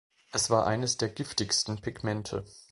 Es 0.31 0.49
war 0.49 0.65
eines 0.65 0.97
der 0.97 1.09
giftigsten 1.09 1.79
Pigmente. 1.79 2.43